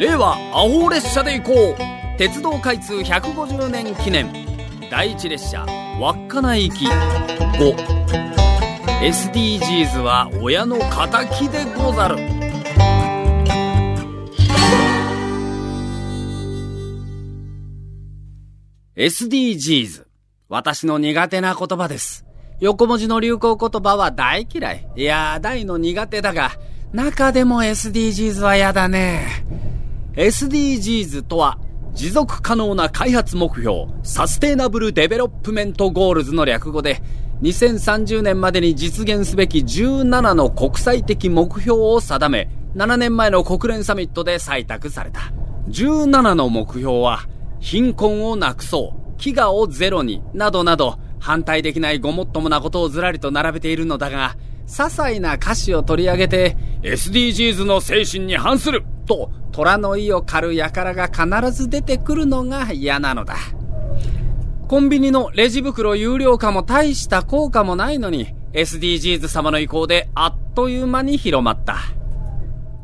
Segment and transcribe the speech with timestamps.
[0.00, 2.18] 令和アホ列車で行こう。
[2.18, 4.32] 鉄道開通150年記念。
[4.90, 5.66] 第一列車
[6.00, 6.86] 稚内行き
[9.02, 12.16] 5SDGs は親の敵でござる。
[18.96, 20.06] SDGs
[20.48, 22.24] 私の苦手な言葉です。
[22.58, 24.88] 横文字の流行言葉は大嫌い。
[24.96, 26.52] いや大の苦手だが
[26.92, 29.44] 中でも SDGs は嫌だね。
[30.14, 31.58] SDGs とは
[31.94, 37.00] 持続可能な開発目標 Sustainable Development Goals の略語で
[37.42, 45.32] 2030年までに実現すべき17の国際的目標を定め7年前の国連サミットで採択された。
[45.68, 47.20] 17の目標は
[47.60, 54.36] 貧困をなくそう飢餓をゼロになどなど反対できないごもっともなことをずらりと並べているのだが
[54.66, 63.36] 些細な歌詞を取り上げて SDGs の精神に反すると虎の意を狩る輩が必ず出てくるのが嫌なのだ。
[64.68, 71.76] コンビニのレジ袋有料化も大した効果もないのに SDGs 様の意向であっという間に広まった。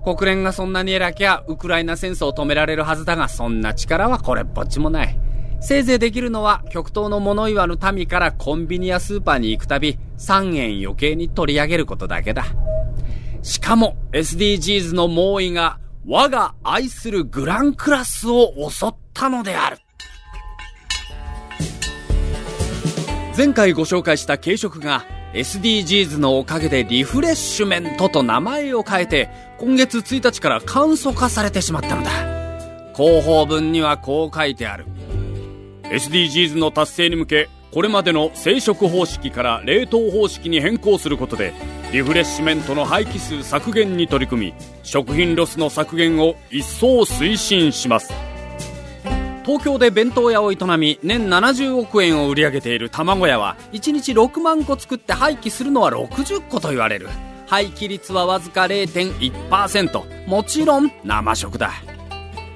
[0.05, 5.19] 国連がそんなに偉きゃウクライナ戦争を止められるはずだがそんな力はこれっぽっちもない。
[5.61, 12.45] せいぜいできるのは極東の物言わぬ民からコンビニやスーパーに行くたび3円余計に取り上げることだけだ。
[13.47, 19.79] しかも SDGs の猛威が我が愛するグランクラスを襲ったのである。
[23.37, 32.11] 前回ご紹介した軽食が SDGs のおかげでリフレッシュメントと名前を変えて今月1日から簡素化されてしまったのだ。
[32.97, 34.87] 広報文にはこう書いてある。
[35.85, 41.55] SDGs の達成に向けこれまでの生食方式から冷凍方式に変更することで
[41.93, 48.13] リフレッシュメントの廃棄数削減に取り組み食品ロスの削減を一層推進します。
[49.45, 57.09] 東京で弁当屋を営み年70億円を売り上げている玉子屋は1日6万個作って廃棄するのは60個と言われる。
[57.47, 61.71] 廃棄率はわずか0.1%もちろん生食だ。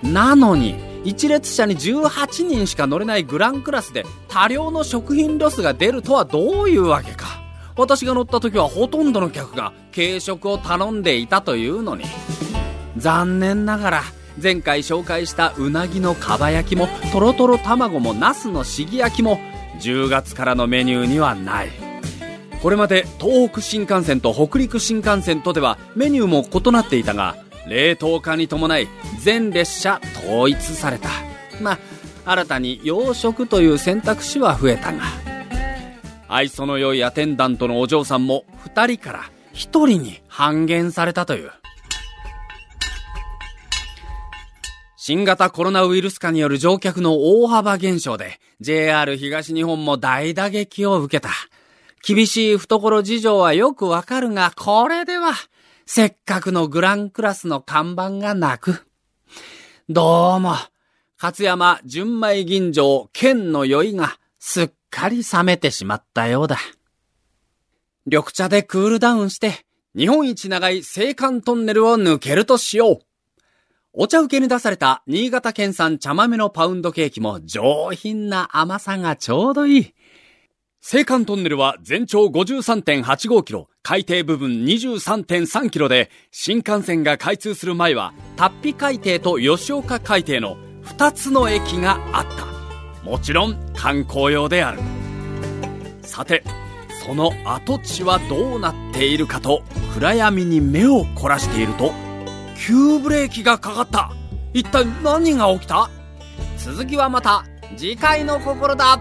[0.03, 0.75] なのに
[1.05, 7.40] 一列車に18人しか乗れないグランクラスで多量の食品ロスが出るとはどういうわけか。
[7.81, 12.05] 私が乗った時はほとんどの客が軽食を頼んでいたというのに。
[12.99, 14.03] 残念ながら
[14.41, 19.41] 前回紹介したうなぎのかば焼きもとろとろ卵もナスのしぎ焼きも
[19.81, 21.71] 10月からのメニューにはない。
[22.63, 27.37] これまで東北新幹線と北陸新幹線とではメニューも異なっていたが
[27.67, 28.89] 冷凍化に伴い
[29.21, 31.09] 全列車統一された。
[31.63, 31.79] まあ
[32.27, 35.30] 新たに洋食という選択肢は増えたが。
[36.33, 41.51] 愛想の良いアテンダントのお嬢さんも2人から1人に半減されたという
[44.97, 51.31] 新型コロナウイルス化による乗客の大幅減少で JR 東日本も大打撃を受けた
[52.07, 55.33] 厳しい懐事情はよくわかるがこれでは
[55.85, 58.87] せっかくのグランクラスの看板がなく。
[59.89, 60.55] どうも、
[61.21, 66.59] 勝山純米吟醸剣の酔いがすっかり冷めてしまったようだ。
[68.07, 69.65] 緑茶でクールダウンして、
[69.97, 72.99] 日本一長い青函トンネルを抜けるとしよう。
[73.93, 79.95] お茶受けに出された新潟県産茶豆のパウンドケーキも上品な甘さがちょうどいい。
[80.83, 92.60] 青函トンネルは全長53.85キロ、海底部分23.3キロで、新幹線が開通する前は、達比海底と吉岡海底の2つの駅があった。
[93.03, 94.81] もちろん観光用である。
[96.03, 96.43] さて、
[97.07, 99.63] その跡地はどうなっているかと、
[99.95, 101.93] 暗闇に目を凝らしていると、
[102.57, 104.13] 急ブレーキがかかった。
[104.53, 105.89] 一体何が起きた？
[106.59, 107.45] 続きはまた
[107.77, 109.01] 次回の心だ